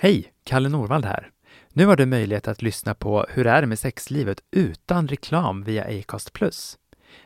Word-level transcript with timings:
Hej! 0.00 0.32
Kalle 0.44 0.68
Norvald 0.68 1.04
här. 1.04 1.30
Nu 1.72 1.86
har 1.86 1.96
du 1.96 2.06
möjlighet 2.06 2.48
att 2.48 2.62
lyssna 2.62 2.94
på 2.94 3.26
Hur 3.28 3.46
är 3.46 3.60
det 3.60 3.66
med 3.66 3.78
sexlivet 3.78 4.40
utan 4.50 5.08
reklam 5.08 5.64
via 5.64 5.84
Acast+. 5.84 6.30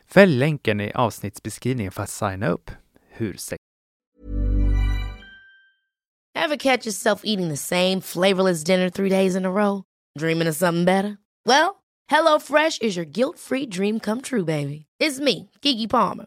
Fäll 0.07 0.39
länken 0.39 0.81
i 0.81 0.93
avsnittsbeskrivningen 0.93 1.93
för 1.93 2.03
att 2.03 2.11
signa 2.11 2.49
upp. 2.49 2.71
Hur 3.11 3.37
sex... 3.37 3.59
Have 6.35 6.57
catch 6.59 6.87
yourself 6.87 7.21
eating 7.25 7.51
the 7.51 7.57
same 7.57 8.01
flavorless 8.01 8.65
dinner 8.65 8.91
three 8.91 9.11
days 9.11 9.37
in 9.37 9.45
a 9.45 9.51
row? 9.51 9.83
Dreaming 10.19 10.49
of 10.49 10.57
something 10.57 10.85
better? 10.85 11.17
Well, 11.47 11.71
Hello 12.11 12.39
Fresh 12.39 12.79
is 12.81 12.97
your 12.97 13.07
guilt-free 13.13 13.67
dream 13.67 14.01
come 14.01 14.23
true, 14.23 14.45
baby. 14.45 14.87
It's 15.03 15.21
me, 15.21 15.51
Gigi 15.63 15.87
Palmer. 15.87 16.27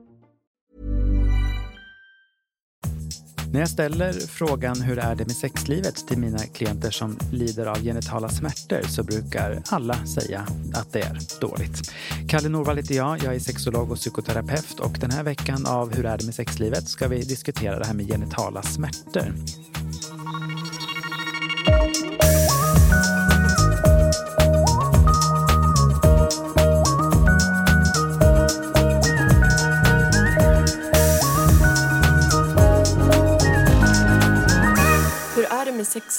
När 3.53 3.59
jag 3.59 3.69
ställer 3.69 4.13
frågan 4.13 4.81
hur 4.81 4.99
är 4.99 5.15
det 5.15 5.25
med 5.25 5.35
sexlivet 5.35 6.07
till 6.07 6.17
mina 6.17 6.37
klienter 6.37 6.91
som 6.91 7.17
lider 7.31 7.65
av 7.65 7.83
genitala 7.83 8.29
smärtor 8.29 8.81
så 8.87 9.03
brukar 9.03 9.61
alla 9.69 10.05
säga 10.05 10.47
att 10.73 10.93
det 10.93 10.99
är 10.99 11.39
dåligt. 11.41 11.91
Kalle 12.29 12.49
Norvall 12.49 12.77
heter 12.77 12.95
jag, 12.95 13.23
jag 13.23 13.35
är 13.35 13.39
sexolog 13.39 13.91
och 13.91 13.97
psykoterapeut 13.97 14.79
och 14.79 14.97
den 14.99 15.11
här 15.11 15.23
veckan 15.23 15.65
av 15.65 15.95
Hur 15.95 16.05
är 16.05 16.17
det 16.17 16.25
med 16.25 16.35
sexlivet 16.35 16.87
ska 16.87 17.07
vi 17.07 17.21
diskutera 17.21 17.79
det 17.79 17.85
här 17.85 17.93
med 17.93 18.07
genitala 18.07 18.61
smärtor. 18.61 19.33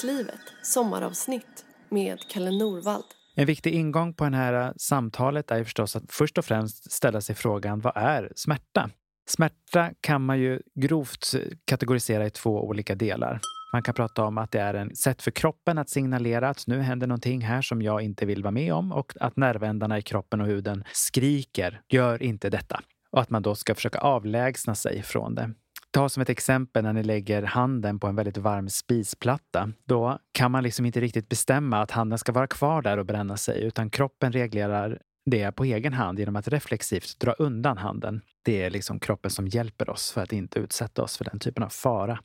Är? 0.08 0.34
Sommaravsnitt 0.62 1.64
med 1.88 2.18
Kalle 2.28 2.50
Norvald. 2.50 3.04
En 3.34 3.46
viktig 3.46 3.74
ingång 3.74 4.14
på 4.14 4.28
det 4.28 4.36
här 4.36 4.66
eh, 4.66 4.72
samtalet 4.76 5.50
är 5.50 5.64
förstås 5.64 5.96
att 5.96 6.02
först 6.08 6.38
och 6.38 6.44
främst 6.44 6.92
ställa 6.92 7.20
sig 7.20 7.34
frågan 7.34 7.80
vad 7.80 7.96
är 7.96 8.32
smärta? 8.36 8.90
Smärta 9.26 9.90
kan 10.00 10.24
man 10.24 10.38
ju 10.38 10.60
grovt 10.74 11.34
eh, 11.34 11.40
kategorisera 11.64 12.26
i 12.26 12.30
två 12.30 12.68
olika 12.68 12.94
delar. 12.94 13.40
Man 13.72 13.82
kan 13.82 13.94
prata 13.94 14.24
om 14.24 14.38
att 14.38 14.50
det 14.50 14.60
är 14.60 14.74
ett 14.74 14.98
sätt 14.98 15.22
för 15.22 15.30
kroppen 15.30 15.78
att 15.78 15.90
signalera 15.90 16.48
att 16.48 16.66
nu 16.66 16.80
händer 16.80 17.06
någonting 17.06 17.40
här 17.40 17.62
som 17.62 17.82
jag 17.82 18.02
inte 18.02 18.26
vill 18.26 18.42
vara 18.42 18.50
med 18.50 18.74
om 18.74 18.92
och 18.92 19.12
att 19.20 19.36
nervändarna 19.36 19.98
i 19.98 20.02
kroppen 20.02 20.40
och 20.40 20.46
huden 20.46 20.84
skriker, 20.92 21.80
gör 21.88 22.22
inte 22.22 22.50
detta. 22.50 22.80
Och 23.10 23.20
att 23.20 23.30
man 23.30 23.42
då 23.42 23.54
ska 23.54 23.74
försöka 23.74 23.98
avlägsna 23.98 24.74
sig 24.74 25.02
från 25.02 25.34
det. 25.34 25.50
Ta 25.94 26.08
som 26.08 26.20
ett 26.22 26.28
exempel 26.28 26.82
när 26.82 26.92
ni 26.92 27.02
lägger 27.02 27.42
handen 27.42 27.98
på 27.98 28.06
en 28.06 28.16
väldigt 28.16 28.36
varm 28.36 28.68
spisplatta. 28.68 29.72
Då 29.84 30.18
kan 30.32 30.50
man 30.50 30.62
liksom 30.62 30.86
inte 30.86 31.00
riktigt 31.00 31.28
bestämma 31.28 31.78
att 31.78 31.90
handen 31.90 32.18
ska 32.18 32.32
vara 32.32 32.46
kvar 32.46 32.82
där 32.82 32.98
och 32.98 33.06
bränna 33.06 33.36
sig 33.36 33.62
utan 33.62 33.90
kroppen 33.90 34.32
reglerar 34.32 34.98
det 35.30 35.52
på 35.52 35.64
egen 35.64 35.92
hand 35.92 36.18
genom 36.18 36.36
att 36.36 36.48
reflexivt 36.48 37.20
dra 37.20 37.32
undan 37.32 37.78
handen. 37.78 38.20
Det 38.42 38.62
är 38.62 38.70
liksom 38.70 39.00
kroppen 39.00 39.30
som 39.30 39.48
hjälper 39.48 39.90
oss 39.90 40.12
för 40.12 40.22
att 40.22 40.32
inte 40.32 40.58
utsätta 40.58 41.02
oss 41.02 41.16
för 41.16 41.24
den 41.24 41.38
typen 41.38 41.62
av 41.62 41.68
fara. 41.68 42.18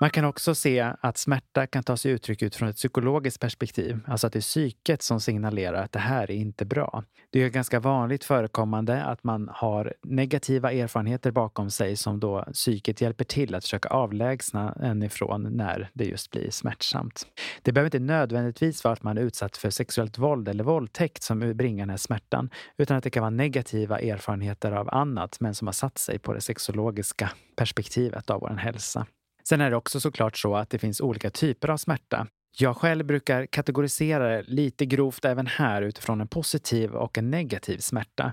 Man 0.00 0.10
kan 0.10 0.24
också 0.24 0.54
se 0.54 0.92
att 1.00 1.16
smärta 1.16 1.66
kan 1.66 1.82
ta 1.82 1.96
sig 1.96 2.12
uttryck 2.12 2.42
utifrån 2.42 2.68
ett 2.68 2.76
psykologiskt 2.76 3.40
perspektiv. 3.40 4.00
Alltså 4.06 4.26
att 4.26 4.32
det 4.32 4.38
är 4.38 4.40
psyket 4.40 5.02
som 5.02 5.20
signalerar 5.20 5.82
att 5.82 5.92
det 5.92 5.98
här 5.98 6.30
är 6.30 6.34
inte 6.34 6.64
bra. 6.64 7.04
Det 7.30 7.42
är 7.42 7.48
ganska 7.48 7.80
vanligt 7.80 8.24
förekommande 8.24 9.04
att 9.04 9.24
man 9.24 9.50
har 9.52 9.94
negativa 10.02 10.72
erfarenheter 10.72 11.30
bakom 11.30 11.70
sig 11.70 11.96
som 11.96 12.20
då 12.20 12.44
psyket 12.52 13.00
hjälper 13.00 13.24
till 13.24 13.54
att 13.54 13.64
försöka 13.64 13.88
avlägsna 13.88 14.72
en 14.82 15.02
ifrån 15.02 15.56
när 15.56 15.90
det 15.92 16.04
just 16.04 16.30
blir 16.30 16.50
smärtsamt. 16.50 17.26
Det 17.62 17.72
behöver 17.72 17.86
inte 17.86 17.98
nödvändigtvis 17.98 18.84
vara 18.84 18.92
att 18.92 19.02
man 19.02 19.18
är 19.18 19.22
utsatt 19.22 19.56
för 19.56 19.70
sexuellt 19.70 20.18
våld 20.18 20.48
eller 20.48 20.64
våldtäkt 20.64 21.22
som 21.22 21.56
bringar 21.56 21.82
den 21.82 21.90
här 21.90 21.96
smärtan, 21.96 22.50
utan 22.76 22.96
att 22.96 23.04
det 23.04 23.10
kan 23.10 23.20
vara 23.20 23.30
negativa 23.30 24.00
erfarenheter 24.00 24.72
av 24.72 24.94
annat 24.94 25.40
men 25.40 25.54
som 25.54 25.68
har 25.68 25.72
satt 25.72 25.98
sig 25.98 26.18
på 26.18 26.32
det 26.32 26.40
sexologiska 26.40 27.30
perspektivet 27.56 28.30
av 28.30 28.40
vår 28.40 28.48
hälsa. 28.48 29.06
Sen 29.48 29.60
är 29.60 29.70
det 29.70 29.76
också 29.76 30.00
såklart 30.00 30.36
så 30.36 30.56
att 30.56 30.70
det 30.70 30.78
finns 30.78 31.00
olika 31.00 31.30
typer 31.30 31.70
av 31.70 31.76
smärta. 31.76 32.26
Jag 32.58 32.76
själv 32.76 33.06
brukar 33.06 33.46
kategorisera 33.46 34.28
det 34.28 34.42
lite 34.42 34.86
grovt 34.86 35.24
även 35.24 35.46
här 35.46 35.82
utifrån 35.82 36.20
en 36.20 36.28
positiv 36.28 36.94
och 36.94 37.18
en 37.18 37.30
negativ 37.30 37.78
smärta. 37.78 38.32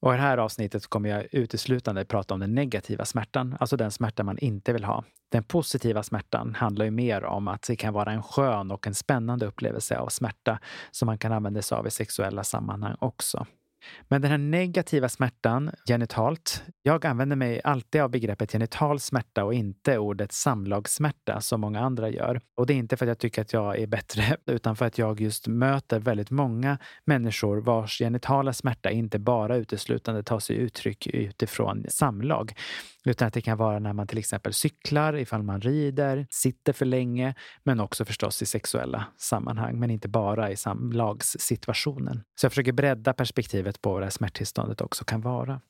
Och 0.00 0.14
i 0.14 0.16
det 0.16 0.22
här 0.22 0.38
avsnittet 0.38 0.86
kommer 0.86 1.08
jag 1.08 1.26
uteslutande 1.32 2.04
prata 2.04 2.34
om 2.34 2.40
den 2.40 2.54
negativa 2.54 3.04
smärtan, 3.04 3.56
alltså 3.60 3.76
den 3.76 3.90
smärta 3.90 4.22
man 4.22 4.38
inte 4.38 4.72
vill 4.72 4.84
ha. 4.84 5.04
Den 5.32 5.42
positiva 5.42 6.02
smärtan 6.02 6.54
handlar 6.54 6.84
ju 6.84 6.90
mer 6.90 7.24
om 7.24 7.48
att 7.48 7.62
det 7.62 7.76
kan 7.76 7.94
vara 7.94 8.12
en 8.12 8.22
skön 8.22 8.70
och 8.70 8.86
en 8.86 8.94
spännande 8.94 9.46
upplevelse 9.46 9.98
av 9.98 10.08
smärta 10.08 10.58
som 10.90 11.06
man 11.06 11.18
kan 11.18 11.32
använda 11.32 11.62
sig 11.62 11.78
av 11.78 11.86
i 11.86 11.90
sexuella 11.90 12.44
sammanhang 12.44 12.96
också. 12.98 13.46
Men 14.08 14.22
den 14.22 14.30
här 14.30 14.38
negativa 14.38 15.08
smärtan 15.08 15.70
genitalt, 15.88 16.62
jag 16.82 17.06
använder 17.06 17.36
mig 17.36 17.60
alltid 17.64 18.00
av 18.00 18.10
begreppet 18.10 18.52
genital 18.52 19.00
smärta 19.00 19.44
och 19.44 19.54
inte 19.54 19.98
ordet 19.98 20.32
samlagssmärta 20.32 21.40
som 21.40 21.60
många 21.60 21.80
andra 21.80 22.08
gör. 22.08 22.40
Och 22.56 22.66
det 22.66 22.72
är 22.72 22.76
inte 22.76 22.96
för 22.96 23.06
att 23.06 23.08
jag 23.08 23.18
tycker 23.18 23.42
att 23.42 23.52
jag 23.52 23.78
är 23.78 23.86
bättre, 23.86 24.36
utan 24.46 24.76
för 24.76 24.86
att 24.86 24.98
jag 24.98 25.20
just 25.20 25.46
möter 25.46 25.98
väldigt 25.98 26.30
många 26.30 26.78
människor 27.04 27.60
vars 27.60 27.98
genitala 27.98 28.52
smärta 28.52 28.90
inte 28.90 29.18
bara 29.18 29.56
uteslutande 29.56 30.22
tar 30.22 30.38
sig 30.38 30.56
uttryck 30.56 31.06
utifrån 31.06 31.84
samlag, 31.88 32.52
utan 33.04 33.28
att 33.28 33.34
det 33.34 33.40
kan 33.40 33.58
vara 33.58 33.78
när 33.78 33.92
man 33.92 34.06
till 34.06 34.18
exempel 34.18 34.52
cyklar, 34.52 35.16
ifall 35.16 35.42
man 35.42 35.60
rider, 35.60 36.26
sitter 36.30 36.72
för 36.72 36.86
länge, 36.86 37.34
men 37.62 37.80
också 37.80 38.04
förstås 38.04 38.42
i 38.42 38.46
sexuella 38.46 39.04
sammanhang, 39.16 39.78
men 39.80 39.90
inte 39.90 40.08
bara 40.08 40.50
i 40.50 40.56
samlagssituationen. 40.56 42.22
Så 42.40 42.44
jag 42.44 42.52
försöker 42.52 42.72
bredda 42.72 43.12
perspektivet 43.12 43.82
på 43.82 43.92
vad 43.92 44.00
det 44.02 44.06
här 44.06 44.10
smärttillståndet 44.10 44.80
också 44.80 45.04
kan 45.04 45.20
vara. 45.20 45.60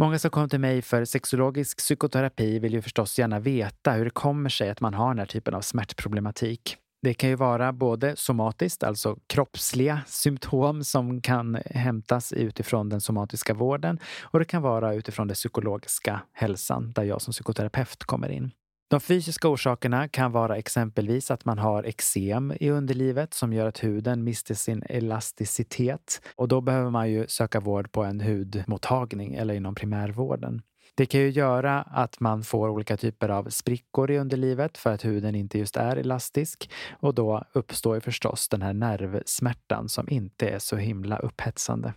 Många 0.00 0.18
som 0.18 0.30
kommer 0.30 0.48
till 0.48 0.60
mig 0.60 0.82
för 0.82 1.04
sexologisk 1.04 1.78
psykoterapi 1.78 2.58
vill 2.58 2.72
ju 2.72 2.82
förstås 2.82 3.18
gärna 3.18 3.38
veta 3.38 3.92
hur 3.92 4.04
det 4.04 4.10
kommer 4.10 4.50
sig 4.50 4.70
att 4.70 4.80
man 4.80 4.94
har 4.94 5.08
den 5.08 5.18
här 5.18 5.26
typen 5.26 5.54
av 5.54 5.60
smärtproblematik. 5.60 6.76
Det 7.02 7.14
kan 7.14 7.30
ju 7.30 7.36
vara 7.36 7.72
både 7.72 8.16
somatiskt, 8.16 8.82
alltså 8.82 9.16
kroppsliga 9.26 10.00
symptom 10.06 10.84
som 10.84 11.20
kan 11.20 11.58
hämtas 11.64 12.32
utifrån 12.32 12.88
den 12.88 13.00
somatiska 13.00 13.54
vården 13.54 13.98
och 14.22 14.38
det 14.38 14.44
kan 14.44 14.62
vara 14.62 14.94
utifrån 14.94 15.28
den 15.28 15.34
psykologiska 15.34 16.20
hälsan 16.32 16.92
där 16.92 17.02
jag 17.02 17.22
som 17.22 17.32
psykoterapeut 17.32 18.04
kommer 18.04 18.28
in. 18.28 18.50
De 18.90 19.00
fysiska 19.00 19.48
orsakerna 19.48 20.08
kan 20.08 20.32
vara 20.32 20.56
exempelvis 20.56 21.30
att 21.30 21.44
man 21.44 21.58
har 21.58 21.84
eksem 21.84 22.52
i 22.60 22.70
underlivet 22.70 23.34
som 23.34 23.52
gör 23.52 23.66
att 23.66 23.84
huden 23.84 24.24
mister 24.24 24.54
sin 24.54 24.82
elasticitet 24.88 26.20
och 26.36 26.48
då 26.48 26.60
behöver 26.60 26.90
man 26.90 27.10
ju 27.10 27.26
söka 27.28 27.60
vård 27.60 27.92
på 27.92 28.04
en 28.04 28.20
hudmottagning 28.20 29.34
eller 29.34 29.54
inom 29.54 29.74
primärvården. 29.74 30.62
Det 30.94 31.06
kan 31.06 31.20
ju 31.20 31.30
göra 31.30 31.82
att 31.82 32.20
man 32.20 32.42
får 32.42 32.68
olika 32.68 32.96
typer 32.96 33.28
av 33.28 33.48
sprickor 33.48 34.10
i 34.10 34.18
underlivet 34.18 34.78
för 34.78 34.92
att 34.92 35.04
huden 35.04 35.34
inte 35.34 35.58
just 35.58 35.76
är 35.76 35.96
elastisk 35.96 36.70
och 36.92 37.14
då 37.14 37.44
uppstår 37.52 37.94
ju 37.94 38.00
förstås 38.00 38.48
den 38.48 38.62
här 38.62 38.72
nervsmärtan 38.72 39.88
som 39.88 40.08
inte 40.08 40.48
är 40.48 40.58
så 40.58 40.76
himla 40.76 41.18
upphetsande. 41.18 41.92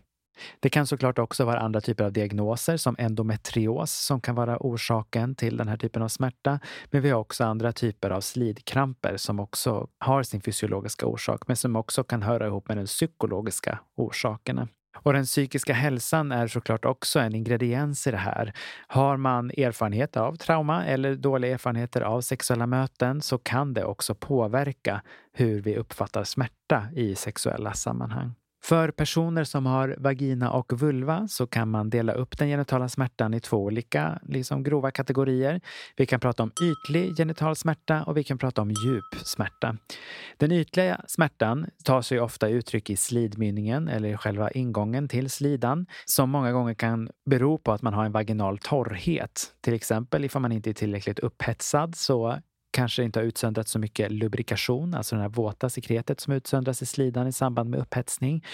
Det 0.59 0.69
kan 0.69 0.87
såklart 0.87 1.19
också 1.19 1.45
vara 1.45 1.59
andra 1.59 1.81
typer 1.81 2.03
av 2.03 2.11
diagnoser 2.11 2.77
som 2.77 2.95
endometrios 2.99 3.91
som 3.91 4.21
kan 4.21 4.35
vara 4.35 4.57
orsaken 4.59 5.35
till 5.35 5.57
den 5.57 5.67
här 5.67 5.77
typen 5.77 6.01
av 6.01 6.07
smärta. 6.07 6.59
Men 6.85 7.01
vi 7.01 7.09
har 7.09 7.19
också 7.19 7.43
andra 7.43 7.71
typer 7.71 8.09
av 8.09 8.21
slidkramper 8.21 9.17
som 9.17 9.39
också 9.39 9.87
har 9.97 10.23
sin 10.23 10.41
fysiologiska 10.41 11.05
orsak 11.05 11.47
men 11.47 11.57
som 11.57 11.75
också 11.75 12.03
kan 12.03 12.21
höra 12.21 12.47
ihop 12.47 12.67
med 12.67 12.77
de 12.77 12.85
psykologiska 12.85 13.79
orsakerna. 13.95 14.67
Och 14.95 15.13
den 15.13 15.25
psykiska 15.25 15.73
hälsan 15.73 16.31
är 16.31 16.47
såklart 16.47 16.85
också 16.85 17.19
en 17.19 17.35
ingrediens 17.35 18.07
i 18.07 18.11
det 18.11 18.17
här. 18.17 18.53
Har 18.87 19.17
man 19.17 19.51
erfarenhet 19.51 20.17
av 20.17 20.35
trauma 20.35 20.85
eller 20.85 21.15
dåliga 21.15 21.53
erfarenheter 21.53 22.01
av 22.01 22.21
sexuella 22.21 22.67
möten 22.67 23.21
så 23.21 23.37
kan 23.37 23.73
det 23.73 23.85
också 23.85 24.15
påverka 24.15 25.01
hur 25.33 25.61
vi 25.61 25.77
uppfattar 25.77 26.23
smärta 26.23 26.87
i 26.95 27.15
sexuella 27.15 27.73
sammanhang. 27.73 28.33
För 28.65 28.91
personer 28.91 29.43
som 29.43 29.65
har 29.65 29.95
vagina 29.97 30.51
och 30.51 30.73
vulva 30.73 31.27
så 31.27 31.47
kan 31.47 31.69
man 31.69 31.89
dela 31.89 32.13
upp 32.13 32.37
den 32.37 32.47
genitala 32.47 32.89
smärtan 32.89 33.33
i 33.33 33.39
två 33.39 33.57
olika 33.57 34.19
liksom 34.23 34.63
grova 34.63 34.91
kategorier. 34.91 35.61
Vi 35.97 36.05
kan 36.05 36.19
prata 36.19 36.43
om 36.43 36.51
ytlig 36.61 37.17
genital 37.17 37.55
smärta 37.55 38.03
och 38.03 38.17
vi 38.17 38.23
kan 38.23 38.37
prata 38.37 38.61
om 38.61 38.71
djup 38.71 39.15
smärta. 39.25 39.77
Den 40.37 40.51
ytliga 40.51 41.01
smärtan 41.07 41.65
tar 41.83 42.01
sig 42.01 42.19
ofta 42.19 42.47
uttryck 42.47 42.89
i 42.89 42.95
slidmynningen 42.95 43.87
eller 43.87 44.17
själva 44.17 44.51
ingången 44.51 45.07
till 45.07 45.29
slidan 45.29 45.85
som 46.05 46.29
många 46.29 46.51
gånger 46.51 46.73
kan 46.73 47.09
bero 47.29 47.57
på 47.57 47.71
att 47.71 47.81
man 47.81 47.93
har 47.93 48.05
en 48.05 48.11
vaginal 48.11 48.57
torrhet. 48.57 49.53
Till 49.61 49.73
exempel 49.73 50.25
ifall 50.25 50.41
man 50.41 50.51
inte 50.51 50.69
är 50.69 50.73
tillräckligt 50.73 51.19
upphetsad 51.19 51.95
så 51.95 52.39
kanske 52.73 53.03
inte 53.03 53.19
har 53.19 53.25
utsöndrat 53.25 53.67
så 53.67 53.79
mycket 53.79 54.11
lubrikation, 54.11 54.93
alltså 54.93 55.15
det 55.15 55.21
här 55.21 55.29
våta 55.29 55.69
sekretet 55.69 56.19
som 56.19 56.33
utsöndras 56.33 56.81
i 56.81 56.85
slidan 56.85 57.27
i 57.27 57.31
samband 57.31 57.69
med 57.69 57.79
upphetsning. 57.79 58.45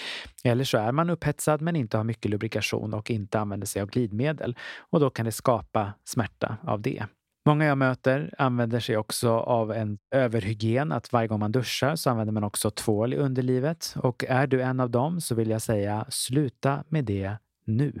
Eller 0.44 0.64
så 0.64 0.78
är 0.78 0.92
man 0.92 1.10
upphetsad 1.10 1.60
men 1.60 1.76
inte 1.76 1.96
har 1.96 2.04
mycket 2.04 2.30
lubrikation 2.30 2.94
och 2.94 3.10
inte 3.10 3.40
använder 3.40 3.66
sig 3.66 3.82
av 3.82 3.88
glidmedel 3.88 4.56
och 4.78 5.00
då 5.00 5.10
kan 5.10 5.26
det 5.26 5.32
skapa 5.32 5.92
smärta 6.04 6.56
av 6.62 6.82
det. 6.82 7.04
Många 7.46 7.64
jag 7.64 7.78
möter 7.78 8.34
använder 8.38 8.80
sig 8.80 8.96
också 8.96 9.30
av 9.30 9.72
en 9.72 9.98
överhygien, 10.14 10.92
att 10.92 11.12
varje 11.12 11.28
gång 11.28 11.40
man 11.40 11.52
duschar 11.52 11.96
så 11.96 12.10
använder 12.10 12.32
man 12.32 12.44
också 12.44 12.70
tvål 12.70 13.14
i 13.14 13.16
underlivet. 13.16 13.94
Och 13.96 14.24
är 14.28 14.46
du 14.46 14.62
en 14.62 14.80
av 14.80 14.90
dem 14.90 15.20
så 15.20 15.34
vill 15.34 15.50
jag 15.50 15.62
säga 15.62 16.06
sluta 16.08 16.84
med 16.88 17.04
det 17.04 17.36
nu. 17.64 18.00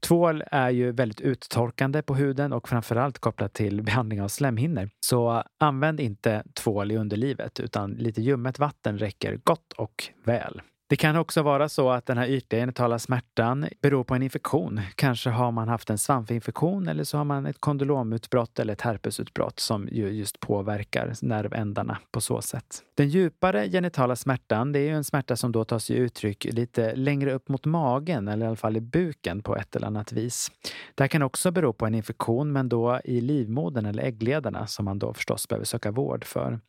Tvål 0.00 0.44
är 0.46 0.70
ju 0.70 0.92
väldigt 0.92 1.20
uttorkande 1.20 2.02
på 2.02 2.14
huden 2.14 2.52
och 2.52 2.68
framförallt 2.68 3.18
kopplat 3.18 3.52
till 3.52 3.82
behandling 3.82 4.22
av 4.22 4.28
slemhinnor. 4.28 4.90
Så 5.00 5.44
använd 5.58 6.00
inte 6.00 6.44
tvål 6.54 6.92
i 6.92 6.96
underlivet 6.96 7.60
utan 7.60 7.90
lite 7.90 8.22
ljummet 8.22 8.58
vatten 8.58 8.98
räcker 8.98 9.40
gott 9.44 9.72
och 9.72 10.04
väl. 10.24 10.62
Det 10.92 10.96
kan 10.96 11.16
också 11.16 11.42
vara 11.42 11.68
så 11.68 11.90
att 11.90 12.06
den 12.06 12.18
här 12.18 12.26
ytliga 12.26 12.62
genitala 12.62 12.98
smärtan 12.98 13.66
beror 13.82 14.04
på 14.04 14.14
en 14.14 14.22
infektion. 14.22 14.80
Kanske 14.94 15.30
har 15.30 15.52
man 15.52 15.68
haft 15.68 15.90
en 15.90 15.98
svampinfektion 15.98 16.88
eller 16.88 17.04
så 17.04 17.18
har 17.18 17.24
man 17.24 17.46
ett 17.46 17.60
kondylomutbrott 17.60 18.58
eller 18.58 18.72
ett 18.72 18.80
herpesutbrott 18.80 19.60
som 19.60 19.88
ju 19.92 20.08
just 20.08 20.40
påverkar 20.40 21.12
nervändarna 21.22 21.98
på 22.10 22.20
så 22.20 22.42
sätt. 22.42 22.82
Den 22.94 23.08
djupare 23.08 23.68
genitala 23.68 24.16
smärtan, 24.16 24.72
det 24.72 24.78
är 24.78 24.82
ju 24.82 24.94
en 24.94 25.04
smärta 25.04 25.36
som 25.36 25.52
då 25.52 25.64
tar 25.64 25.78
sig 25.78 25.96
uttryck 25.96 26.44
lite 26.44 26.94
längre 26.94 27.32
upp 27.32 27.48
mot 27.48 27.64
magen 27.64 28.28
eller 28.28 28.46
i 28.46 28.48
alla 28.48 28.56
fall 28.56 28.76
i 28.76 28.80
buken 28.80 29.42
på 29.42 29.56
ett 29.56 29.76
eller 29.76 29.86
annat 29.86 30.12
vis. 30.12 30.50
Det 30.94 31.02
här 31.02 31.08
kan 31.08 31.22
också 31.22 31.50
bero 31.50 31.72
på 31.72 31.86
en 31.86 31.94
infektion, 31.94 32.52
men 32.52 32.68
då 32.68 33.00
i 33.04 33.20
livmodern 33.20 33.86
eller 33.86 34.02
äggledarna 34.02 34.66
som 34.66 34.84
man 34.84 34.98
då 34.98 35.14
förstås 35.14 35.48
behöver 35.48 35.64
söka 35.64 35.90
vård 35.90 36.24
för. 36.24 36.60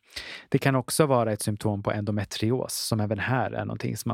Det 0.48 0.58
kan 0.58 0.74
också 0.74 1.06
vara 1.06 1.32
ett 1.32 1.42
symptom 1.42 1.82
på 1.82 1.92
endometrios 1.92 2.74
som 2.74 3.00
även 3.00 3.18
här 3.18 3.50
är 3.50 3.64
någonting 3.64 3.96
som 3.96 4.13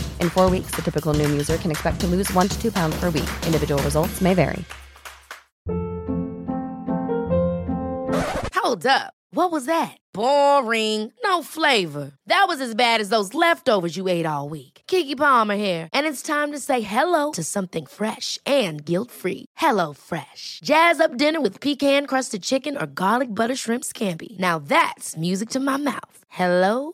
In 0.21 0.29
four 0.29 0.49
weeks, 0.49 0.71
the 0.71 0.81
typical 0.81 1.13
Noom 1.13 1.29
user 1.31 1.57
can 1.57 1.71
expect 1.71 2.01
to 2.01 2.07
lose 2.07 2.29
one 2.33 2.49
to 2.49 2.61
two 2.61 2.71
pounds 2.71 2.99
per 2.99 3.09
week. 3.09 3.29
Individual 3.45 3.81
results 3.83 4.19
may 4.21 4.33
vary. 4.33 4.63
Hold 8.53 8.85
up. 8.85 9.13
What 9.33 9.49
was 9.49 9.65
that? 9.65 9.97
Boring. 10.13 11.11
No 11.23 11.41
flavor. 11.41 12.11
That 12.27 12.45
was 12.49 12.59
as 12.59 12.75
bad 12.75 12.99
as 12.99 13.07
those 13.09 13.33
leftovers 13.33 13.95
you 13.95 14.09
ate 14.09 14.25
all 14.25 14.49
week. 14.49 14.81
Kiki 14.87 15.15
Palmer 15.15 15.55
here, 15.55 15.87
and 15.93 16.05
it's 16.05 16.21
time 16.21 16.51
to 16.51 16.59
say 16.59 16.81
hello 16.81 17.31
to 17.31 17.43
something 17.43 17.85
fresh 17.85 18.37
and 18.45 18.85
guilt-free. 18.85 19.45
Hello 19.55 19.93
Fresh. 19.93 20.59
Jazz 20.63 20.99
up 20.99 21.17
dinner 21.17 21.41
with 21.41 21.61
pecan-crusted 21.61 22.43
chicken 22.43 22.77
or 22.77 22.85
garlic 22.85 23.33
butter 23.33 23.55
shrimp 23.55 23.83
scampi. 23.83 24.37
Now 24.37 24.59
that's 24.59 25.17
music 25.17 25.49
to 25.51 25.59
my 25.59 25.77
mouth. 25.77 26.25
Hello 26.29 26.93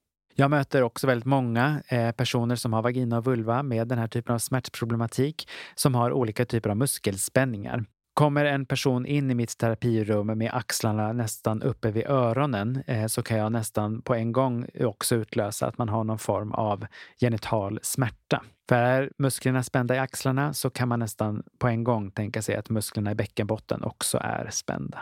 Jag 0.35 0.51
möter 0.51 0.81
också 0.81 1.07
väldigt 1.07 1.25
många 1.25 1.81
eh, 1.87 2.11
personer 2.11 2.55
som 2.55 2.73
har 2.73 2.81
vagina 2.81 3.17
och 3.17 3.25
vulva 3.25 3.63
med 3.63 3.87
den 3.87 3.97
här 3.97 4.07
typen 4.07 4.35
av 4.35 4.39
smärtproblematik 4.39 5.49
som 5.75 5.95
har 5.95 6.11
olika 6.11 6.45
typer 6.45 6.69
av 6.69 6.77
muskelspänningar. 6.77 7.85
Kommer 8.13 8.45
en 8.45 8.65
person 8.65 9.05
in 9.05 9.31
i 9.31 9.35
mitt 9.35 9.57
terapirum 9.57 10.27
med 10.27 10.53
axlarna 10.53 11.13
nästan 11.13 11.61
uppe 11.61 11.91
vid 11.91 12.05
öronen 12.05 12.83
eh, 12.87 13.07
så 13.07 13.23
kan 13.23 13.37
jag 13.37 13.51
nästan 13.51 14.01
på 14.01 14.15
en 14.15 14.31
gång 14.31 14.65
också 14.79 15.15
utlösa 15.15 15.67
att 15.67 15.77
man 15.77 15.89
har 15.89 16.03
någon 16.03 16.19
form 16.19 16.51
av 16.51 16.85
genital 17.21 17.79
smärta. 17.81 18.43
För 18.69 18.75
är 18.75 19.11
musklerna 19.17 19.63
spända 19.63 19.95
i 19.95 19.99
axlarna 19.99 20.53
så 20.53 20.69
kan 20.69 20.87
man 20.87 20.99
nästan 20.99 21.43
på 21.59 21.67
en 21.67 21.83
gång 21.83 22.11
tänka 22.11 22.41
sig 22.41 22.55
att 22.55 22.69
musklerna 22.69 23.11
i 23.11 23.15
bäckenbotten 23.15 23.83
också 23.83 24.17
är 24.17 24.49
spända. 24.51 24.99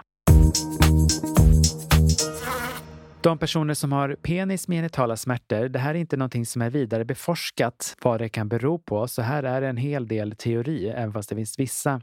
De 3.22 3.38
personer 3.38 3.74
som 3.74 3.92
har 3.92 4.16
penis 4.22 4.68
med 4.68 4.78
genitala 4.78 5.18
smärtor, 5.18 5.70
det 5.70 5.80
här 5.80 5.96
är 5.96 6.00
inte 6.00 6.18
någonting 6.18 6.46
som 6.46 6.62
är 6.62 6.70
vidare 6.70 7.06
beforskat 7.06 7.96
vad 8.02 8.20
det 8.20 8.30
kan 8.30 8.50
bero 8.50 8.80
på. 8.80 9.08
Så 9.08 9.22
här 9.22 9.44
är 9.44 9.62
en 9.62 9.78
hel 9.78 10.08
del 10.08 10.36
teori, 10.36 10.90
även 10.90 11.14
fast 11.14 11.30
det 11.30 11.36
finns 11.36 11.60
vissa 11.60 12.02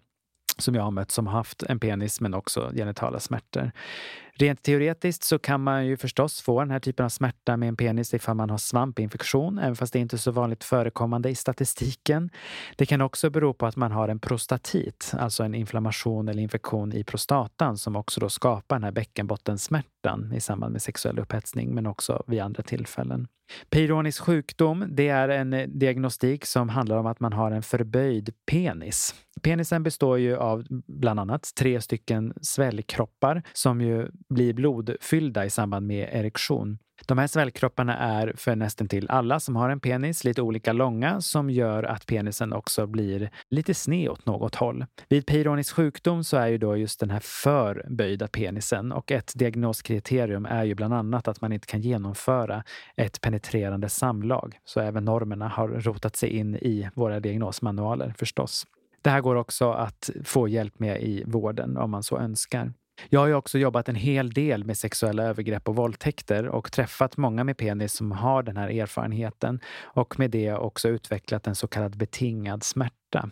som 0.58 0.74
jag 0.74 0.82
har 0.82 0.90
mött 0.90 1.10
som 1.10 1.26
har 1.26 1.34
haft 1.34 1.62
en 1.62 1.80
penis 1.80 2.20
men 2.20 2.34
också 2.34 2.70
genitala 2.74 3.20
smärtor. 3.20 3.70
Rent 4.38 4.62
teoretiskt 4.62 5.24
så 5.24 5.38
kan 5.38 5.62
man 5.62 5.86
ju 5.86 5.96
förstås 5.96 6.40
få 6.40 6.60
den 6.60 6.70
här 6.70 6.80
typen 6.80 7.04
av 7.04 7.08
smärta 7.08 7.56
med 7.56 7.68
en 7.68 7.76
penis 7.76 8.14
ifall 8.14 8.36
man 8.36 8.50
har 8.50 8.58
svampinfektion, 8.58 9.58
även 9.58 9.76
fast 9.76 9.92
det 9.92 9.98
inte 9.98 10.16
är 10.16 10.18
så 10.18 10.30
vanligt 10.30 10.64
förekommande 10.64 11.30
i 11.30 11.34
statistiken. 11.34 12.30
Det 12.76 12.86
kan 12.86 13.00
också 13.00 13.30
bero 13.30 13.54
på 13.54 13.66
att 13.66 13.76
man 13.76 13.92
har 13.92 14.08
en 14.08 14.18
prostatit, 14.18 15.12
alltså 15.18 15.42
en 15.42 15.54
inflammation 15.54 16.28
eller 16.28 16.42
infektion 16.42 16.92
i 16.92 17.04
prostatan 17.04 17.76
som 17.78 17.96
också 17.96 18.20
då 18.20 18.28
skapar 18.28 18.76
den 18.76 18.84
här 18.84 18.92
bäckenbottensmärtan 18.92 20.32
i 20.32 20.40
samband 20.40 20.72
med 20.72 20.82
sexuell 20.82 21.18
upphetsning, 21.18 21.74
men 21.74 21.86
också 21.86 22.22
vid 22.26 22.40
andra 22.40 22.62
tillfällen. 22.62 23.28
Peyronis 23.70 24.18
sjukdom, 24.18 24.84
det 24.88 25.08
är 25.08 25.28
en 25.28 25.52
eh, 25.52 25.68
diagnostik 25.68 26.44
som 26.44 26.68
handlar 26.68 26.96
om 26.96 27.06
att 27.06 27.20
man 27.20 27.32
har 27.32 27.50
en 27.50 27.62
förböjd 27.62 28.34
penis. 28.50 29.14
Penisen 29.42 29.82
består 29.82 30.18
ju 30.18 30.36
av 30.36 30.64
bland 30.86 31.20
annat 31.20 31.50
tre 31.58 31.80
stycken 31.80 32.34
svällkroppar 32.40 33.42
som 33.52 33.80
ju 33.80 34.08
blir 34.34 34.52
blodfyllda 34.52 35.44
i 35.44 35.50
samband 35.50 35.86
med 35.86 36.08
erektion. 36.12 36.78
De 37.06 37.18
här 37.18 37.26
svällkropparna 37.26 37.96
är 37.96 38.32
för 38.36 38.56
nästan 38.56 38.88
till 38.88 39.10
alla 39.10 39.40
som 39.40 39.56
har 39.56 39.70
en 39.70 39.80
penis 39.80 40.24
lite 40.24 40.42
olika 40.42 40.72
långa 40.72 41.20
som 41.20 41.50
gör 41.50 41.82
att 41.82 42.06
penisen 42.06 42.52
också 42.52 42.86
blir 42.86 43.30
lite 43.50 43.74
sned 43.74 44.08
åt 44.08 44.26
något 44.26 44.54
håll. 44.54 44.86
Vid 45.08 45.26
Peyronisk 45.26 45.74
sjukdom 45.74 46.24
så 46.24 46.36
är 46.36 46.46
ju 46.46 46.58
då 46.58 46.76
just 46.76 47.00
den 47.00 47.10
här 47.10 47.20
förböjda 47.22 48.28
penisen 48.28 48.92
och 48.92 49.12
ett 49.12 49.32
diagnoskriterium 49.34 50.46
är 50.46 50.64
ju 50.64 50.74
bland 50.74 50.94
annat 50.94 51.28
att 51.28 51.40
man 51.40 51.52
inte 51.52 51.66
kan 51.66 51.80
genomföra 51.80 52.64
ett 52.96 53.20
penetrerande 53.20 53.88
samlag. 53.88 54.58
Så 54.64 54.80
även 54.80 55.04
normerna 55.04 55.48
har 55.48 55.68
rotat 55.68 56.16
sig 56.16 56.30
in 56.30 56.54
i 56.54 56.90
våra 56.94 57.20
diagnosmanualer 57.20 58.14
förstås. 58.18 58.66
Det 59.02 59.10
här 59.10 59.20
går 59.20 59.34
också 59.34 59.72
att 59.72 60.10
få 60.24 60.48
hjälp 60.48 60.78
med 60.78 61.02
i 61.02 61.24
vården 61.26 61.76
om 61.76 61.90
man 61.90 62.02
så 62.02 62.18
önskar. 62.18 62.72
Jag 63.08 63.20
har 63.20 63.26
ju 63.26 63.34
också 63.34 63.58
jobbat 63.58 63.88
en 63.88 63.94
hel 63.94 64.30
del 64.30 64.64
med 64.64 64.76
sexuella 64.76 65.22
övergrepp 65.22 65.68
och 65.68 65.76
våldtäkter 65.76 66.48
och 66.48 66.72
träffat 66.72 67.16
många 67.16 67.44
med 67.44 67.56
penis 67.56 67.92
som 67.92 68.12
har 68.12 68.42
den 68.42 68.56
här 68.56 68.68
erfarenheten 68.68 69.60
och 69.82 70.18
med 70.18 70.30
det 70.30 70.52
också 70.52 70.88
utvecklat 70.88 71.46
en 71.46 71.54
så 71.54 71.66
kallad 71.68 71.96
betingad 71.96 72.64
smärta. 72.64 73.30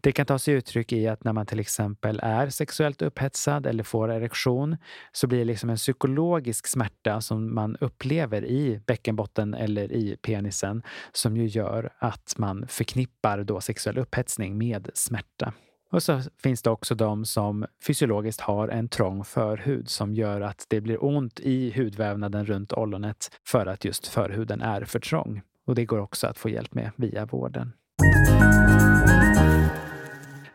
Det 0.00 0.12
kan 0.12 0.26
ta 0.26 0.38
sig 0.38 0.54
uttryck 0.54 0.92
i 0.92 1.08
att 1.08 1.24
när 1.24 1.32
man 1.32 1.46
till 1.46 1.60
exempel 1.60 2.20
är 2.22 2.48
sexuellt 2.48 3.02
upphetsad 3.02 3.66
eller 3.66 3.84
får 3.84 4.12
erektion 4.12 4.76
så 5.12 5.26
blir 5.26 5.38
det 5.38 5.44
liksom 5.44 5.70
en 5.70 5.76
psykologisk 5.76 6.66
smärta 6.66 7.20
som 7.20 7.54
man 7.54 7.76
upplever 7.76 8.44
i 8.44 8.80
bäckenbotten 8.86 9.54
eller 9.54 9.92
i 9.92 10.16
penisen 10.22 10.82
som 11.12 11.36
ju 11.36 11.46
gör 11.46 11.92
att 11.98 12.34
man 12.38 12.66
förknippar 12.68 13.44
då 13.44 13.60
sexuell 13.60 13.98
upphetsning 13.98 14.58
med 14.58 14.90
smärta. 14.94 15.52
Och 15.90 16.02
så 16.02 16.20
finns 16.42 16.62
det 16.62 16.70
också 16.70 16.94
de 16.94 17.24
som 17.24 17.66
fysiologiskt 17.86 18.40
har 18.40 18.68
en 18.68 18.88
trång 18.88 19.24
förhud 19.24 19.88
som 19.88 20.14
gör 20.14 20.40
att 20.40 20.66
det 20.68 20.80
blir 20.80 21.04
ont 21.04 21.40
i 21.40 21.72
hudvävnaden 21.76 22.46
runt 22.46 22.72
ollonet 22.72 23.30
för 23.46 23.66
att 23.66 23.84
just 23.84 24.06
förhuden 24.06 24.62
är 24.62 24.84
för 24.84 25.00
trång. 25.00 25.42
Och 25.66 25.74
det 25.74 25.84
går 25.84 25.98
också 25.98 26.26
att 26.26 26.38
få 26.38 26.48
hjälp 26.48 26.74
med 26.74 26.90
via 26.96 27.26
vården. 27.26 27.72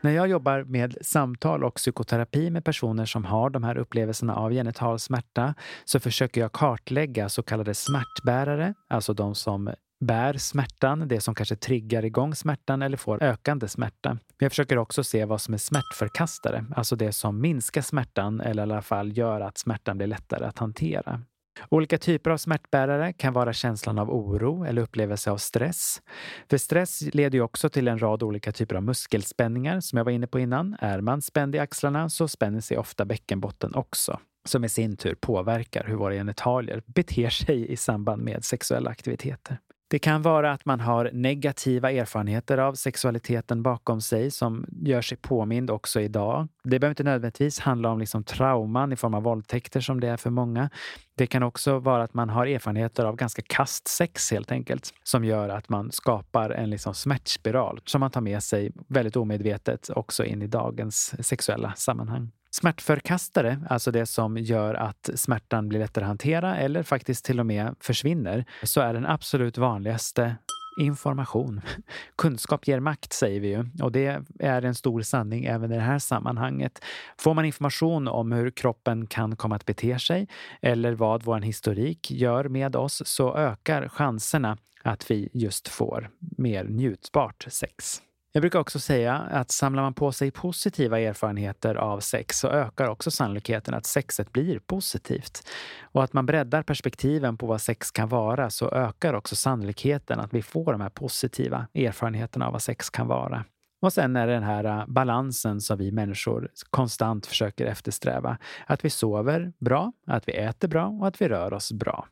När 0.01 0.11
jag 0.11 0.27
jobbar 0.27 0.63
med 0.63 0.97
samtal 1.01 1.63
och 1.63 1.75
psykoterapi 1.75 2.49
med 2.49 2.65
personer 2.65 3.05
som 3.05 3.25
har 3.25 3.49
de 3.49 3.63
här 3.63 3.77
upplevelserna 3.77 4.35
av 4.35 4.51
genital 4.51 4.99
smärta 4.99 5.53
så 5.85 5.99
försöker 5.99 6.41
jag 6.41 6.51
kartlägga 6.51 7.29
så 7.29 7.43
kallade 7.43 7.73
smärtbärare, 7.73 8.73
alltså 8.87 9.13
de 9.13 9.35
som 9.35 9.73
bär 10.05 10.37
smärtan, 10.37 11.07
det 11.07 11.21
som 11.21 11.35
kanske 11.35 11.55
triggar 11.55 12.05
igång 12.05 12.35
smärtan 12.35 12.81
eller 12.81 12.97
får 12.97 13.23
ökande 13.23 13.67
smärta. 13.67 14.09
Men 14.09 14.19
jag 14.37 14.51
försöker 14.51 14.77
också 14.77 15.03
se 15.03 15.25
vad 15.25 15.41
som 15.41 15.53
är 15.53 15.57
smärtförkastare, 15.57 16.65
alltså 16.75 16.95
det 16.95 17.11
som 17.11 17.41
minskar 17.41 17.81
smärtan 17.81 18.41
eller 18.41 18.61
i 18.61 18.63
alla 18.63 18.81
fall 18.81 19.17
gör 19.17 19.41
att 19.41 19.57
smärtan 19.57 19.97
blir 19.97 20.07
lättare 20.07 20.45
att 20.45 20.59
hantera. 20.59 21.21
Olika 21.69 21.97
typer 21.97 22.31
av 22.31 22.37
smärtbärare 22.37 23.13
kan 23.13 23.33
vara 23.33 23.53
känslan 23.53 23.99
av 23.99 24.11
oro 24.11 24.63
eller 24.63 24.81
upplevelse 24.81 25.31
av 25.31 25.37
stress. 25.37 26.01
För 26.49 26.57
stress 26.57 27.01
leder 27.01 27.37
ju 27.37 27.41
också 27.41 27.69
till 27.69 27.87
en 27.87 27.99
rad 27.99 28.23
olika 28.23 28.51
typer 28.51 28.75
av 28.75 28.83
muskelspänningar 28.83 29.79
som 29.79 29.97
jag 29.97 30.05
var 30.05 30.11
inne 30.11 30.27
på 30.27 30.39
innan. 30.39 30.75
Är 30.79 31.01
man 31.01 31.21
spänd 31.21 31.55
i 31.55 31.59
axlarna 31.59 32.09
så 32.09 32.27
spänner 32.27 32.59
sig 32.59 32.77
ofta 32.77 33.05
bäckenbotten 33.05 33.75
också 33.75 34.19
som 34.45 34.63
i 34.63 34.69
sin 34.69 34.97
tur 34.97 35.15
påverkar 35.15 35.83
hur 35.87 35.95
våra 35.95 36.13
genitalier 36.13 36.83
beter 36.85 37.29
sig 37.29 37.71
i 37.71 37.77
samband 37.77 38.23
med 38.23 38.45
sexuella 38.45 38.89
aktiviteter. 38.89 39.57
Det 39.93 39.99
kan 39.99 40.21
vara 40.21 40.51
att 40.51 40.65
man 40.65 40.79
har 40.79 41.09
negativa 41.13 41.91
erfarenheter 41.91 42.57
av 42.57 42.73
sexualiteten 42.73 43.63
bakom 43.63 44.01
sig 44.01 44.31
som 44.31 44.65
gör 44.81 45.01
sig 45.01 45.17
påmind 45.17 45.71
också 45.71 46.01
idag. 46.01 46.47
Det 46.63 46.79
behöver 46.79 46.91
inte 46.91 47.03
nödvändigtvis 47.03 47.59
handla 47.59 47.89
om 47.89 47.99
liksom 47.99 48.23
trauman 48.23 48.93
i 48.93 48.95
form 48.95 49.13
av 49.13 49.23
våldtäkter 49.23 49.81
som 49.81 49.99
det 49.99 50.07
är 50.07 50.17
för 50.17 50.29
många. 50.29 50.69
Det 51.17 51.27
kan 51.27 51.43
också 51.43 51.79
vara 51.79 52.03
att 52.03 52.13
man 52.13 52.29
har 52.29 52.47
erfarenheter 52.47 53.05
av 53.05 53.15
ganska 53.15 53.41
kast 53.41 53.87
sex 53.87 54.31
helt 54.31 54.51
enkelt 54.51 54.93
som 55.03 55.25
gör 55.25 55.49
att 55.49 55.69
man 55.69 55.91
skapar 55.91 56.49
en 56.49 56.69
liksom 56.69 56.93
smärtspiral 56.93 57.81
som 57.85 57.99
man 57.99 58.11
tar 58.11 58.21
med 58.21 58.43
sig 58.43 58.71
väldigt 58.87 59.15
omedvetet 59.15 59.89
också 59.89 60.25
in 60.25 60.41
i 60.41 60.47
dagens 60.47 61.25
sexuella 61.27 61.73
sammanhang. 61.75 62.31
Smärtförkastare, 62.55 63.59
alltså 63.69 63.91
det 63.91 64.05
som 64.05 64.37
gör 64.37 64.73
att 64.73 65.09
smärtan 65.15 65.69
blir 65.69 65.79
lättare 65.79 66.03
att 66.03 66.07
hantera 66.07 66.57
eller 66.57 66.83
faktiskt 66.83 67.25
till 67.25 67.39
och 67.39 67.45
med 67.45 67.75
försvinner, 67.79 68.45
så 68.63 68.81
är 68.81 68.93
den 68.93 69.05
absolut 69.05 69.57
vanligaste 69.57 70.35
information. 70.79 71.61
Kunskap 72.15 72.67
ger 72.67 72.79
makt, 72.79 73.13
säger 73.13 73.39
vi 73.39 73.47
ju. 73.47 73.65
Och 73.81 73.91
det 73.91 74.23
är 74.39 74.61
en 74.61 74.75
stor 74.75 75.01
sanning 75.01 75.45
även 75.45 75.71
i 75.71 75.75
det 75.75 75.81
här 75.81 75.99
sammanhanget. 75.99 76.83
Får 77.17 77.33
man 77.33 77.45
information 77.45 78.07
om 78.07 78.31
hur 78.31 78.51
kroppen 78.51 79.07
kan 79.07 79.35
komma 79.35 79.55
att 79.55 79.65
bete 79.65 79.99
sig 79.99 80.27
eller 80.61 80.93
vad 80.93 81.23
vår 81.23 81.39
historik 81.39 82.11
gör 82.11 82.47
med 82.47 82.75
oss 82.75 83.01
så 83.05 83.37
ökar 83.37 83.87
chanserna 83.87 84.57
att 84.83 85.11
vi 85.11 85.29
just 85.33 85.67
får 85.67 86.09
mer 86.19 86.63
njutbart 86.63 87.45
sex. 87.49 88.01
Jag 88.35 88.41
brukar 88.41 88.59
också 88.59 88.79
säga 88.79 89.13
att 89.15 89.51
samlar 89.51 89.83
man 89.83 89.93
på 89.93 90.11
sig 90.11 90.31
positiva 90.31 90.99
erfarenheter 90.99 91.75
av 91.75 91.99
sex 91.99 92.39
så 92.39 92.47
ökar 92.47 92.89
också 92.89 93.11
sannolikheten 93.11 93.73
att 93.73 93.85
sexet 93.85 94.31
blir 94.31 94.59
positivt. 94.59 95.49
Och 95.81 96.03
att 96.03 96.13
man 96.13 96.25
breddar 96.25 96.63
perspektiven 96.63 97.37
på 97.37 97.45
vad 97.45 97.61
sex 97.61 97.91
kan 97.91 98.09
vara 98.09 98.49
så 98.49 98.69
ökar 98.69 99.13
också 99.13 99.35
sannolikheten 99.35 100.19
att 100.19 100.33
vi 100.33 100.41
får 100.41 100.71
de 100.71 100.81
här 100.81 100.89
positiva 100.89 101.67
erfarenheterna 101.73 102.45
av 102.45 102.51
vad 102.51 102.61
sex 102.61 102.89
kan 102.89 103.07
vara. 103.07 103.45
Och 103.81 103.93
sen 103.93 104.15
är 104.15 104.27
det 104.27 104.33
den 104.33 104.43
här 104.43 104.63
äh, 104.63 104.85
balansen 104.87 105.61
som 105.61 105.77
vi 105.77 105.91
människor 105.91 106.49
konstant 106.69 107.25
försöker 107.25 107.65
eftersträva. 107.65 108.37
Att 108.67 108.85
vi 108.85 108.89
sover 108.89 109.53
bra, 109.59 109.93
att 110.07 110.27
vi 110.27 110.31
äter 110.31 110.67
bra 110.67 110.87
och 110.87 111.07
att 111.07 111.21
vi 111.21 111.27
rör 111.27 111.53
oss 111.53 111.71
bra. 111.71 112.07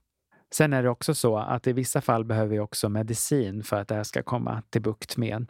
Sen 0.54 0.74
är 0.74 0.84
det 0.84 0.90
också 0.90 1.16
så 1.16 1.38
att 1.38 1.68
i 1.68 1.74
vissa 1.74 2.02
fall 2.02 2.26
behöver 2.26 2.50
vi 2.50 2.60
också 2.60 2.90
medicin 2.90 3.64
för 3.64 3.82
att 3.82 3.88
det 3.88 3.96
här 3.96 4.04
ska 4.04 4.24
komma 4.24 4.64
till 4.70 4.82
bukt 4.82 5.18
med 5.18 5.48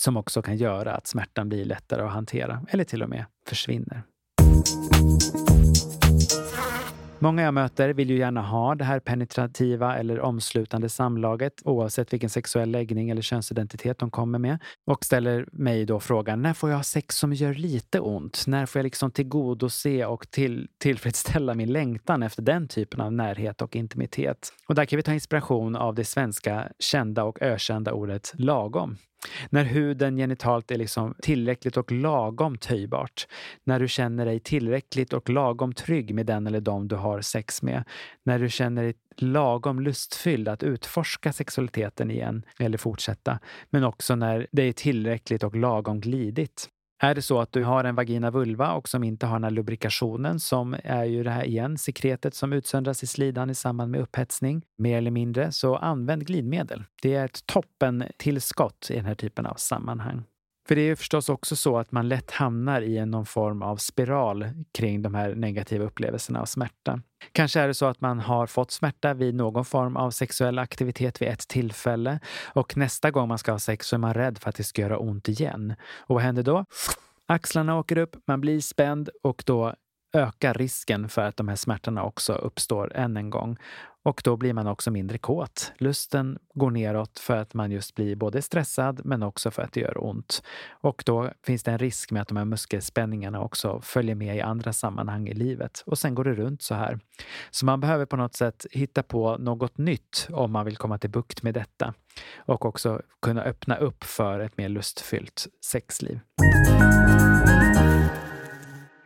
som 0.00 0.16
också 0.16 0.42
kan 0.42 0.56
göra 0.56 0.94
att 0.94 1.06
smärtan 1.06 1.48
blir 1.48 1.64
lättare 1.64 2.02
att 2.02 2.12
hantera 2.12 2.62
eller 2.68 2.84
till 2.84 3.02
och 3.02 3.08
med 3.08 3.24
försvinner. 3.46 4.02
Många 7.22 7.42
jag 7.42 7.54
möter 7.54 7.88
vill 7.88 8.10
ju 8.10 8.18
gärna 8.18 8.42
ha 8.42 8.74
det 8.74 8.84
här 8.84 9.00
penetrativa 9.00 9.96
eller 9.96 10.20
omslutande 10.20 10.88
samlaget 10.88 11.52
oavsett 11.64 12.12
vilken 12.12 12.30
sexuell 12.30 12.70
läggning 12.70 13.10
eller 13.10 13.22
könsidentitet 13.22 13.98
de 13.98 14.10
kommer 14.10 14.38
med 14.38 14.58
och 14.86 15.04
ställer 15.04 15.46
mig 15.52 15.84
då 15.84 16.00
frågan 16.00 16.42
när 16.42 16.54
får 16.54 16.70
jag 16.70 16.76
ha 16.76 16.82
sex 16.82 17.16
som 17.16 17.32
gör 17.32 17.54
lite 17.54 18.00
ont? 18.00 18.44
När 18.46 18.66
får 18.66 18.78
jag 18.78 18.84
liksom 18.84 19.10
tillgodose 19.10 20.06
och 20.06 20.30
till, 20.30 20.68
tillfredsställa 20.78 21.54
min 21.54 21.72
längtan 21.72 22.22
efter 22.22 22.42
den 22.42 22.68
typen 22.68 23.00
av 23.00 23.12
närhet 23.12 23.62
och 23.62 23.76
intimitet? 23.76 24.52
Och 24.66 24.74
där 24.74 24.84
kan 24.84 24.96
vi 24.96 25.02
ta 25.02 25.12
inspiration 25.12 25.76
av 25.76 25.94
det 25.94 26.04
svenska 26.04 26.68
kända 26.78 27.24
och 27.24 27.42
ökända 27.42 27.92
ordet 27.92 28.32
lagom. 28.34 28.96
När 29.50 29.64
huden 29.64 30.16
genitalt 30.16 30.70
är 30.70 30.76
liksom 30.76 31.14
tillräckligt 31.22 31.76
och 31.76 31.92
lagom 31.92 32.58
töjbart. 32.58 33.26
När 33.64 33.80
du 33.80 33.88
känner 33.88 34.26
dig 34.26 34.40
tillräckligt 34.40 35.12
och 35.12 35.28
lagom 35.28 35.74
trygg 35.74 36.14
med 36.14 36.26
den 36.26 36.46
eller 36.46 36.60
dem 36.60 36.88
du 36.88 36.96
har 36.96 37.20
sex 37.20 37.62
med. 37.62 37.84
När 38.22 38.38
du 38.38 38.50
känner 38.50 38.82
dig 38.82 38.94
lagom 39.16 39.80
lustfylld 39.80 40.48
att 40.48 40.62
utforska 40.62 41.32
sexualiteten 41.32 42.10
igen 42.10 42.42
eller 42.58 42.78
fortsätta. 42.78 43.38
Men 43.70 43.84
också 43.84 44.14
när 44.14 44.46
det 44.52 44.62
är 44.62 44.72
tillräckligt 44.72 45.42
och 45.42 45.56
lagom 45.56 46.00
glidigt. 46.00 46.68
Är 47.02 47.14
det 47.14 47.22
så 47.22 47.40
att 47.40 47.52
du 47.52 47.64
har 47.64 47.84
en 47.84 47.94
vagina 47.94 48.30
vulva 48.30 48.72
och 48.72 48.88
som 48.88 49.04
inte 49.04 49.26
har 49.26 49.34
den 49.34 49.44
här 49.44 49.50
lubrikationen 49.50 50.40
som 50.40 50.76
är 50.84 51.04
ju 51.04 51.22
det 51.22 51.30
här 51.30 51.44
igen, 51.44 51.78
sekretet 51.78 52.34
som 52.34 52.52
utsöndras 52.52 53.02
i 53.02 53.06
slidan 53.06 53.50
i 53.50 53.54
samband 53.54 53.90
med 53.90 54.00
upphetsning, 54.00 54.62
mer 54.78 54.98
eller 54.98 55.10
mindre, 55.10 55.52
så 55.52 55.76
använd 55.76 56.26
glidmedel. 56.26 56.84
Det 57.02 57.14
är 57.14 57.24
ett 57.24 57.46
toppen 57.46 58.04
tillskott 58.16 58.88
i 58.90 58.94
den 58.96 59.04
här 59.04 59.14
typen 59.14 59.46
av 59.46 59.54
sammanhang. 59.54 60.24
För 60.70 60.74
det 60.74 60.80
är 60.82 60.86
ju 60.86 60.96
förstås 60.96 61.28
också 61.28 61.56
så 61.56 61.78
att 61.78 61.92
man 61.92 62.08
lätt 62.08 62.30
hamnar 62.30 62.82
i 62.82 63.06
någon 63.06 63.26
form 63.26 63.62
av 63.62 63.76
spiral 63.76 64.46
kring 64.72 65.02
de 65.02 65.14
här 65.14 65.34
negativa 65.34 65.84
upplevelserna 65.84 66.40
av 66.40 66.44
smärta. 66.44 67.00
Kanske 67.32 67.60
är 67.60 67.68
det 67.68 67.74
så 67.74 67.86
att 67.86 68.00
man 68.00 68.18
har 68.20 68.46
fått 68.46 68.70
smärta 68.70 69.14
vid 69.14 69.34
någon 69.34 69.64
form 69.64 69.96
av 69.96 70.10
sexuell 70.10 70.58
aktivitet 70.58 71.22
vid 71.22 71.28
ett 71.28 71.48
tillfälle 71.48 72.20
och 72.46 72.76
nästa 72.76 73.10
gång 73.10 73.28
man 73.28 73.38
ska 73.38 73.52
ha 73.52 73.58
sex 73.58 73.86
så 73.86 73.96
är 73.96 73.98
man 73.98 74.14
rädd 74.14 74.38
för 74.38 74.48
att 74.48 74.56
det 74.56 74.64
ska 74.64 74.82
göra 74.82 74.98
ont 74.98 75.28
igen. 75.28 75.74
Och 75.96 76.14
vad 76.14 76.24
händer 76.24 76.42
då? 76.42 76.64
Axlarna 77.26 77.78
åker 77.78 77.98
upp, 77.98 78.16
man 78.26 78.40
blir 78.40 78.60
spänd 78.60 79.10
och 79.22 79.42
då 79.46 79.74
ökar 80.12 80.54
risken 80.54 81.08
för 81.08 81.22
att 81.22 81.36
de 81.36 81.48
här 81.48 81.56
smärtorna 81.56 82.04
också 82.04 82.32
uppstår 82.32 82.96
än 82.96 83.16
en 83.16 83.30
gång. 83.30 83.56
Och 84.02 84.20
då 84.24 84.36
blir 84.36 84.52
man 84.52 84.66
också 84.66 84.90
mindre 84.90 85.18
kåt. 85.18 85.72
Lusten 85.78 86.38
går 86.54 86.70
neråt 86.70 87.18
för 87.18 87.36
att 87.36 87.54
man 87.54 87.70
just 87.70 87.94
blir 87.94 88.16
både 88.16 88.42
stressad 88.42 89.00
men 89.04 89.22
också 89.22 89.50
för 89.50 89.62
att 89.62 89.72
det 89.72 89.80
gör 89.80 90.04
ont. 90.04 90.42
Och 90.70 91.02
då 91.06 91.30
finns 91.46 91.62
det 91.62 91.70
en 91.70 91.78
risk 91.78 92.10
med 92.10 92.22
att 92.22 92.28
de 92.28 92.36
här 92.36 92.44
muskelspänningarna 92.44 93.40
också 93.40 93.80
följer 93.80 94.14
med 94.14 94.36
i 94.36 94.40
andra 94.40 94.72
sammanhang 94.72 95.28
i 95.28 95.34
livet. 95.34 95.82
Och 95.86 95.98
sen 95.98 96.14
går 96.14 96.24
det 96.24 96.34
runt 96.34 96.62
så 96.62 96.74
här. 96.74 97.00
Så 97.50 97.66
man 97.66 97.80
behöver 97.80 98.06
på 98.06 98.16
något 98.16 98.34
sätt 98.34 98.66
hitta 98.70 99.02
på 99.02 99.36
något 99.36 99.78
nytt 99.78 100.28
om 100.30 100.52
man 100.52 100.64
vill 100.64 100.76
komma 100.76 100.98
till 100.98 101.10
bukt 101.10 101.42
med 101.42 101.54
detta. 101.54 101.94
Och 102.36 102.64
också 102.64 103.02
kunna 103.22 103.42
öppna 103.42 103.76
upp 103.76 104.04
för 104.04 104.40
ett 104.40 104.56
mer 104.56 104.68
lustfyllt 104.68 105.46
sexliv. 105.64 106.20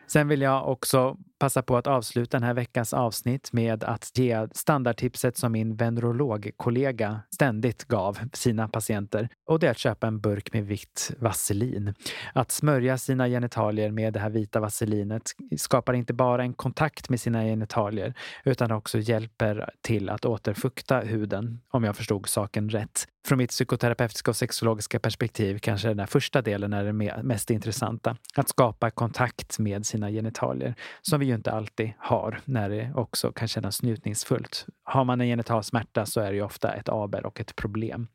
Sen 0.07 0.29
vill 0.29 0.41
jag 0.41 0.69
också 0.69 1.17
passa 1.45 1.63
på 1.63 1.77
att 1.77 1.87
avsluta 1.87 2.37
den 2.37 2.47
här 2.47 2.55
veckans 2.55 2.93
avsnitt 2.93 3.53
med 3.53 3.85
att 3.85 4.19
ge 4.19 4.49
standardtipset 4.53 5.37
som 5.37 5.53
min 5.53 5.77
venerologkollega 5.77 7.21
ständigt 7.35 7.85
gav 7.85 8.19
sina 8.33 8.69
patienter. 8.69 9.29
Och 9.47 9.59
det 9.59 9.67
är 9.67 9.71
att 9.71 9.79
köpa 9.79 10.07
en 10.07 10.21
burk 10.21 10.53
med 10.53 10.67
vitt 10.67 11.13
vaselin. 11.19 11.95
Att 12.33 12.51
smörja 12.51 12.99
sina 12.99 13.29
genitalier 13.29 13.91
med 13.91 14.13
det 14.13 14.21
här 14.21 14.31
vita 14.31 14.61
vaselinet 14.61 15.31
skapar 15.57 15.95
inte 15.95 16.13
bara 16.15 16.43
en 16.43 16.55
kontakt 16.55 17.09
med 17.09 17.21
sina 17.21 17.43
genitalier 17.43 18.15
utan 18.45 18.71
också 18.71 18.99
hjälper 18.99 19.71
till 19.81 20.09
att 20.11 20.25
återfukta 20.25 21.01
huden, 21.01 21.61
om 21.71 21.85
jag 21.85 21.97
förstod 21.97 22.29
saken 22.29 22.71
rätt. 22.71 23.07
Från 23.27 23.39
mitt 23.39 23.51
psykoterapeutiska 23.51 24.31
och 24.31 24.37
sexologiska 24.37 24.99
perspektiv 25.01 25.59
kanske 25.59 25.89
den 25.89 25.99
här 25.99 26.07
första 26.07 26.43
delen 26.43 26.73
är 26.73 26.85
den 26.85 26.97
mest 27.27 27.51
intressanta. 27.51 28.17
Att 28.35 28.49
skapa 28.49 28.91
kontakt 28.91 29.59
med 29.59 29.87
sina 29.87 30.11
genitalier, 30.11 30.75
som 31.03 31.21
vi 31.21 31.27
ju 31.35 31.37
inte 31.37 31.53
alltid 31.53 31.93
har 31.99 32.41
när 32.45 32.69
det 32.69 32.93
också 32.95 33.33
kan 33.33 33.49
kännas 33.49 33.83
njutningsfullt. 33.83 34.67
Har 34.85 35.05
man 35.05 35.21
en 35.21 35.27
genital 35.27 35.65
smärta 35.65 36.07
så 36.07 36.21
är 36.21 36.31
det 36.31 36.37
ju 36.37 36.43
ofta 36.43 36.75
ett 36.75 36.89
aber 36.89 37.27
och 37.27 37.41
ett 37.41 37.57
problem. 37.57 38.09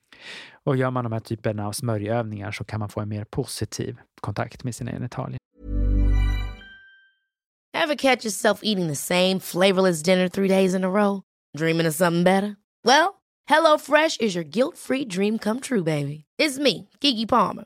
Och 0.64 0.78
gör 0.78 0.92
man 0.92 1.04
de 1.04 1.14
här 1.14 1.20
typerna 1.20 1.68
av 1.68 1.72
smörjövningar 1.72 2.52
så 2.52 2.64
kan 2.64 2.80
man 2.80 2.90
få 2.90 3.02
en 3.02 3.10
mer 3.10 3.24
positiv 3.24 3.98
kontakt 4.22 4.64
med 4.64 4.76
sina 4.76 4.92
genitalier. 4.92 5.40
Have 7.74 7.96
catch 7.96 8.26
yourself 8.26 8.60
eating 8.64 8.88
the 8.88 8.96
same 8.96 9.40
flavorless 9.40 10.04
dinner 10.04 10.28
three 10.30 10.48
days 10.48 10.74
in 10.74 10.84
a 10.84 10.90
row? 10.90 11.22
Dreaming 11.58 11.88
of 11.88 11.94
something 11.94 12.24
better? 12.24 12.56
Well, 12.84 13.14
hello 13.50 13.78
fresh 13.78 14.18
is 14.20 14.36
your 14.36 14.44
guilt 14.44 14.78
free 14.78 15.06
dream 15.06 15.40
come 15.40 15.60
true 15.60 15.84
baby. 15.84 16.26
It's 16.38 16.60
me, 16.60 16.90
Gigi 17.02 17.26
Palmer. 17.26 17.66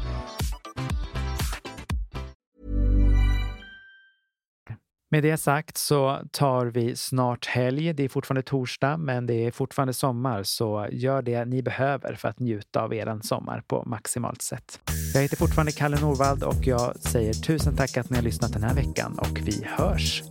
Med 5.13 5.23
det 5.23 5.37
sagt 5.37 5.77
så 5.77 6.19
tar 6.31 6.65
vi 6.65 6.95
snart 6.95 7.45
helg. 7.45 7.93
Det 7.93 8.03
är 8.03 8.09
fortfarande 8.09 8.41
torsdag, 8.41 8.97
men 8.97 9.25
det 9.25 9.45
är 9.45 9.51
fortfarande 9.51 9.93
sommar, 9.93 10.43
så 10.43 10.87
gör 10.91 11.21
det 11.21 11.45
ni 11.45 11.63
behöver 11.63 12.15
för 12.15 12.27
att 12.29 12.39
njuta 12.39 12.81
av 12.81 12.93
er 12.93 13.19
sommar 13.23 13.63
på 13.67 13.83
maximalt 13.85 14.41
sätt. 14.41 14.79
Jag 15.13 15.21
heter 15.21 15.37
fortfarande 15.37 15.71
Kalle 15.71 15.99
Norvald 15.99 16.43
och 16.43 16.67
jag 16.67 16.99
säger 16.99 17.33
tusen 17.33 17.75
tack 17.75 17.97
att 17.97 18.09
ni 18.09 18.15
har 18.15 18.23
lyssnat 18.23 18.53
den 18.53 18.63
här 18.63 18.75
veckan 18.75 19.19
och 19.19 19.39
vi 19.43 19.65
hörs! 19.65 20.23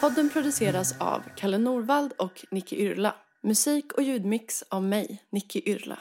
Podden 0.00 0.30
produceras 0.32 0.94
av 1.00 1.22
Kalle 1.36 1.58
Norvald 1.58 2.12
och 2.18 2.44
Nicky 2.50 2.76
Yrla. 2.76 3.14
Musik 3.42 3.92
och 3.92 4.02
ljudmix 4.02 4.64
av 4.68 4.82
mig, 4.82 5.22
Nicky 5.30 5.62
Yrla. 5.66 5.98